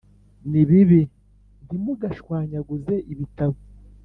[0.49, 1.01] Nibibi
[1.65, 3.57] Ntimugashwanyaguze ibitabo